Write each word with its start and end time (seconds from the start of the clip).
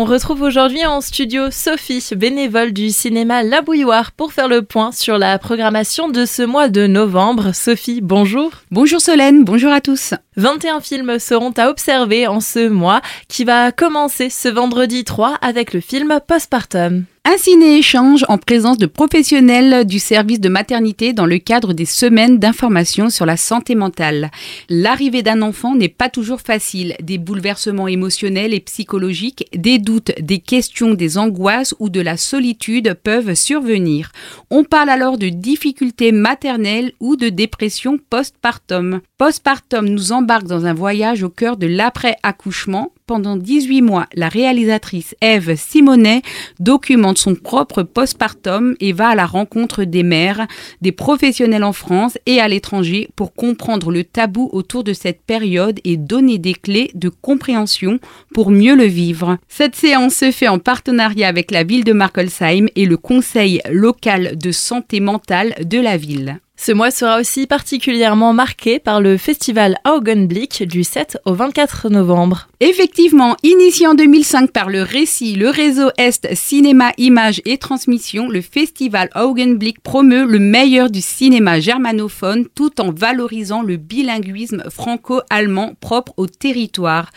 On 0.00 0.06
retrouve 0.06 0.40
aujourd'hui 0.40 0.86
en 0.86 1.02
studio 1.02 1.50
Sophie, 1.50 2.02
bénévole 2.16 2.72
du 2.72 2.88
cinéma 2.88 3.42
La 3.42 3.60
Bouilloire, 3.60 4.12
pour 4.12 4.32
faire 4.32 4.48
le 4.48 4.62
point 4.62 4.92
sur 4.92 5.18
la 5.18 5.38
programmation 5.38 6.08
de 6.08 6.24
ce 6.24 6.40
mois 6.40 6.70
de 6.70 6.86
novembre. 6.86 7.54
Sophie, 7.54 8.00
bonjour. 8.00 8.50
Bonjour 8.70 8.98
Solène, 8.98 9.44
bonjour 9.44 9.70
à 9.70 9.82
tous. 9.82 10.14
21 10.36 10.80
films 10.80 11.18
seront 11.18 11.52
à 11.58 11.68
observer 11.68 12.26
en 12.26 12.40
ce 12.40 12.70
mois 12.70 13.02
qui 13.28 13.44
va 13.44 13.72
commencer 13.72 14.30
ce 14.30 14.48
vendredi 14.48 15.04
3 15.04 15.34
avec 15.42 15.74
le 15.74 15.80
film 15.80 16.18
Postpartum. 16.26 17.04
Un 17.26 17.36
ciné-échange 17.36 18.24
en 18.28 18.38
présence 18.38 18.78
de 18.78 18.86
professionnels 18.86 19.84
du 19.84 19.98
service 19.98 20.40
de 20.40 20.48
maternité 20.48 21.12
dans 21.12 21.26
le 21.26 21.36
cadre 21.36 21.74
des 21.74 21.84
semaines 21.84 22.38
d'information 22.38 23.10
sur 23.10 23.26
la 23.26 23.36
santé 23.36 23.74
mentale. 23.74 24.30
L'arrivée 24.70 25.22
d'un 25.22 25.42
enfant 25.42 25.74
n'est 25.74 25.90
pas 25.90 26.08
toujours 26.08 26.40
facile. 26.40 26.96
Des 27.02 27.18
bouleversements 27.18 27.88
émotionnels 27.88 28.54
et 28.54 28.60
psychologiques, 28.60 29.44
des 29.54 29.78
doutes, 29.78 30.12
des 30.18 30.38
questions, 30.38 30.94
des 30.94 31.18
angoisses 31.18 31.74
ou 31.78 31.90
de 31.90 32.00
la 32.00 32.16
solitude 32.16 32.94
peuvent 32.94 33.34
survenir. 33.34 34.12
On 34.50 34.64
parle 34.64 34.88
alors 34.88 35.18
de 35.18 35.28
difficultés 35.28 36.12
maternelles 36.12 36.92
ou 37.00 37.16
de 37.16 37.28
dépression 37.28 37.98
postpartum. 38.08 39.02
Postpartum 39.18 39.86
nous 39.86 40.12
embarque 40.12 40.46
dans 40.46 40.64
un 40.64 40.74
voyage 40.74 41.22
au 41.22 41.28
cœur 41.28 41.58
de 41.58 41.66
l'après-accouchement. 41.66 42.94
Pendant 43.10 43.36
18 43.36 43.82
mois, 43.82 44.06
la 44.14 44.28
réalisatrice 44.28 45.16
Eve 45.20 45.56
Simonet 45.56 46.22
documente 46.60 47.18
son 47.18 47.34
propre 47.34 47.82
postpartum 47.82 48.76
et 48.78 48.92
va 48.92 49.08
à 49.08 49.14
la 49.16 49.26
rencontre 49.26 49.82
des 49.82 50.04
mères, 50.04 50.46
des 50.80 50.92
professionnels 50.92 51.64
en 51.64 51.72
France 51.72 52.18
et 52.26 52.38
à 52.40 52.46
l'étranger 52.46 53.08
pour 53.16 53.34
comprendre 53.34 53.90
le 53.90 54.04
tabou 54.04 54.48
autour 54.52 54.84
de 54.84 54.92
cette 54.92 55.22
période 55.22 55.80
et 55.82 55.96
donner 55.96 56.38
des 56.38 56.54
clés 56.54 56.92
de 56.94 57.08
compréhension 57.08 57.98
pour 58.32 58.52
mieux 58.52 58.76
le 58.76 58.84
vivre. 58.84 59.38
Cette 59.48 59.74
séance 59.74 60.14
se 60.14 60.30
fait 60.30 60.46
en 60.46 60.60
partenariat 60.60 61.26
avec 61.26 61.50
la 61.50 61.64
ville 61.64 61.82
de 61.82 61.92
Markelsheim 61.92 62.68
et 62.76 62.86
le 62.86 62.96
conseil 62.96 63.60
local 63.68 64.38
de 64.38 64.52
santé 64.52 65.00
mentale 65.00 65.56
de 65.64 65.80
la 65.80 65.96
ville. 65.96 66.38
Ce 66.62 66.72
mois 66.72 66.90
sera 66.90 67.18
aussi 67.18 67.46
particulièrement 67.46 68.34
marqué 68.34 68.78
par 68.78 69.00
le 69.00 69.16
festival 69.16 69.78
Augenblick 69.88 70.62
du 70.64 70.84
7 70.84 71.16
au 71.24 71.32
24 71.32 71.88
novembre. 71.88 72.48
Effectivement, 72.60 73.34
initié 73.42 73.86
en 73.86 73.94
2005 73.94 74.50
par 74.50 74.68
le 74.68 74.82
Récit, 74.82 75.36
le 75.36 75.48
réseau 75.48 75.88
Est 75.96 76.34
Cinéma, 76.34 76.92
Images 76.98 77.40
et 77.46 77.56
Transmission, 77.56 78.28
le 78.28 78.42
festival 78.42 79.08
Augenblick 79.16 79.80
promeut 79.80 80.26
le 80.26 80.38
meilleur 80.38 80.90
du 80.90 81.00
cinéma 81.00 81.60
germanophone 81.60 82.46
tout 82.54 82.78
en 82.78 82.92
valorisant 82.92 83.62
le 83.62 83.78
bilinguisme 83.78 84.64
franco-allemand 84.68 85.76
propre 85.80 86.12
au 86.18 86.26
territoire. 86.26 87.10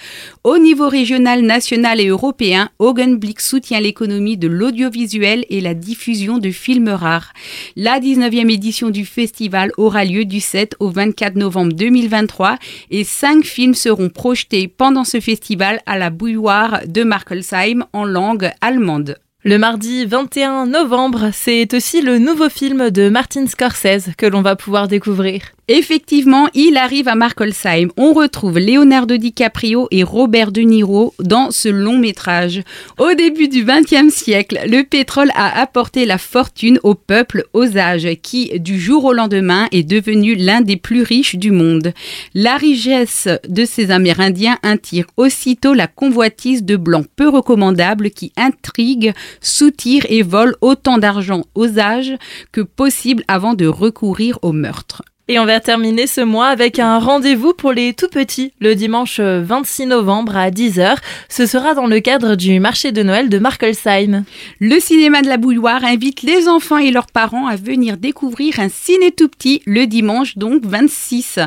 Au 0.45 0.57
niveau 0.57 0.87
régional, 0.87 1.41
national 1.41 1.99
et 1.99 2.07
européen, 2.07 2.69
Augenblick 2.79 3.41
soutient 3.41 3.81
l'économie 3.81 4.37
de 4.37 4.47
l'audiovisuel 4.47 5.43
et 5.49 5.59
la 5.59 5.73
diffusion 5.73 6.37
de 6.37 6.49
films 6.49 6.87
rares. 6.87 7.33
La 7.75 7.99
19e 7.99 8.49
édition 8.49 8.89
du 8.89 9.03
festival 9.05 9.32
festival 9.33 9.71
aura 9.77 10.05
lieu 10.05 10.25
du 10.25 10.39
7 10.39 10.75
au 10.79 10.89
24 10.89 11.35
novembre 11.37 11.73
2023 11.73 12.59
et 12.91 13.03
cinq 13.03 13.45
films 13.45 13.73
seront 13.73 14.09
projetés 14.09 14.67
pendant 14.67 15.03
ce 15.03 15.19
festival 15.19 15.81
à 15.87 15.97
la 15.97 16.11
bouilloire 16.11 16.81
de 16.85 17.03
Markelsheim 17.03 17.83
en 17.93 18.05
langue 18.05 18.51
allemande. 18.61 19.17
Le 19.43 19.57
mardi 19.57 20.05
21 20.05 20.67
novembre, 20.67 21.31
c'est 21.33 21.73
aussi 21.73 22.01
le 22.01 22.19
nouveau 22.19 22.47
film 22.47 22.91
de 22.91 23.09
Martin 23.09 23.47
Scorsese 23.47 24.11
que 24.17 24.27
l'on 24.27 24.43
va 24.43 24.55
pouvoir 24.55 24.87
découvrir. 24.87 25.41
Effectivement, 25.69 26.49
il 26.53 26.75
arrive 26.75 27.07
à 27.07 27.15
Markolsheim. 27.15 27.87
On 27.95 28.11
retrouve 28.11 28.59
Leonardo 28.59 29.15
DiCaprio 29.15 29.87
et 29.91 30.03
Robert 30.03 30.51
De 30.51 30.59
Niro 30.59 31.13
dans 31.19 31.51
ce 31.51 31.69
long 31.69 31.97
métrage. 31.97 32.61
Au 32.99 33.13
début 33.13 33.47
du 33.47 33.63
XXe 33.63 34.13
siècle, 34.13 34.59
le 34.67 34.83
pétrole 34.83 35.31
a 35.35 35.61
apporté 35.61 36.05
la 36.05 36.17
fortune 36.17 36.79
au 36.83 36.95
peuple 36.95 37.45
Osage 37.53 38.09
qui, 38.21 38.59
du 38.59 38.77
jour 38.77 39.05
au 39.05 39.13
lendemain, 39.13 39.69
est 39.71 39.83
devenu 39.83 40.35
l'un 40.35 40.59
des 40.59 40.75
plus 40.75 41.01
riches 41.01 41.35
du 41.35 41.51
monde. 41.51 41.93
La 42.33 42.57
richesse 42.57 43.29
de 43.47 43.63
ces 43.63 43.89
Amérindiens 43.89 44.57
attire 44.63 45.05
aussitôt 45.15 45.73
la 45.73 45.87
convoitise 45.87 46.65
de 46.65 46.75
blancs 46.75 47.07
peu 47.15 47.29
recommandables 47.29 48.09
qui 48.09 48.33
intriguent, 48.35 49.13
soutirent 49.39 50.07
et 50.09 50.23
volent 50.23 50.57
autant 50.59 50.97
d'argent 50.97 51.45
Osage 51.55 52.17
que 52.51 52.59
possible 52.59 53.23
avant 53.29 53.53
de 53.53 53.65
recourir 53.65 54.39
au 54.41 54.51
meurtre. 54.51 55.03
Et 55.29 55.39
on 55.39 55.45
va 55.45 55.61
terminer 55.61 56.05
ce 56.05 56.19
mois 56.19 56.47
avec 56.47 56.79
un 56.79 56.99
rendez-vous 56.99 57.53
pour 57.53 57.71
les 57.71 57.93
tout 57.93 58.09
petits 58.09 58.51
le 58.59 58.75
dimanche 58.75 59.21
26 59.21 59.85
novembre 59.85 60.35
à 60.35 60.49
10h. 60.49 60.97
Ce 61.29 61.45
sera 61.45 61.73
dans 61.73 61.87
le 61.87 62.01
cadre 62.01 62.35
du 62.35 62.59
marché 62.59 62.91
de 62.91 63.03
Noël 63.03 63.29
de 63.29 63.39
Markelsheim. 63.39 64.25
Le 64.59 64.79
cinéma 64.81 65.21
de 65.21 65.29
la 65.29 65.37
Bouilloire 65.37 65.85
invite 65.85 66.23
les 66.23 66.49
enfants 66.49 66.77
et 66.77 66.91
leurs 66.91 67.07
parents 67.07 67.47
à 67.47 67.55
venir 67.55 67.95
découvrir 67.95 68.59
un 68.59 68.67
ciné 68.67 69.11
tout 69.11 69.29
petit 69.29 69.61
le 69.65 69.87
dimanche 69.87 70.37
donc 70.37 70.65
26. 70.65 71.39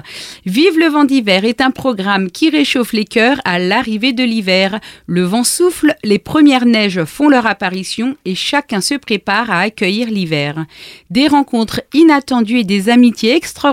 Vive 0.46 0.78
le 0.78 0.86
vent 0.86 1.04
d'hiver 1.04 1.44
est 1.44 1.60
un 1.60 1.70
programme 1.70 2.30
qui 2.30 2.48
réchauffe 2.48 2.94
les 2.94 3.04
cœurs 3.04 3.42
à 3.44 3.58
l'arrivée 3.58 4.14
de 4.14 4.24
l'hiver. 4.24 4.80
Le 5.06 5.24
vent 5.24 5.44
souffle, 5.44 5.94
les 6.02 6.18
premières 6.18 6.64
neiges 6.64 7.04
font 7.04 7.28
leur 7.28 7.44
apparition 7.44 8.16
et 8.24 8.36
chacun 8.36 8.80
se 8.80 8.94
prépare 8.94 9.50
à 9.50 9.60
accueillir 9.60 10.08
l'hiver. 10.08 10.64
Des 11.10 11.28
rencontres 11.28 11.82
inattendues 11.92 12.60
et 12.60 12.64
des 12.64 12.88
amitiés 12.88 13.36
extraordinaires 13.36 13.65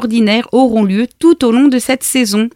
auront 0.52 0.84
lieu 0.84 1.08
tout 1.20 1.46
au 1.46 1.52
long 1.52 1.68
de 1.68 1.80
cette 1.80 2.04
saison. 2.04 2.50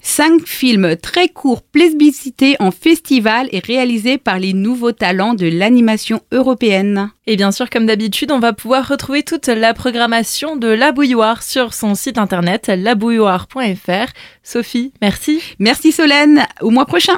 Cinq 0.00 0.46
films 0.46 0.96
très 0.96 1.28
courts 1.28 1.62
plébiscités 1.62 2.56
en 2.60 2.70
festival 2.70 3.48
et 3.52 3.60
réalisés 3.60 4.18
par 4.18 4.38
les 4.38 4.52
nouveaux 4.52 4.92
talents 4.92 5.34
de 5.34 5.46
l'animation 5.46 6.20
européenne. 6.32 7.10
Et 7.26 7.36
bien 7.36 7.52
sûr, 7.52 7.70
comme 7.70 7.86
d'habitude, 7.86 8.32
on 8.32 8.40
va 8.40 8.52
pouvoir 8.52 8.88
retrouver 8.88 9.22
toute 9.22 9.46
la 9.46 9.74
programmation 9.74 10.56
de 10.56 10.68
La 10.68 10.92
Bouilloire 10.92 11.42
sur 11.42 11.72
son 11.72 11.94
site 11.94 12.18
internet 12.18 12.70
labouilloire.fr. 12.74 14.12
Sophie, 14.42 14.92
merci. 15.00 15.40
Merci 15.58 15.92
Solène, 15.92 16.46
au 16.60 16.70
mois 16.70 16.86
prochain. 16.86 17.10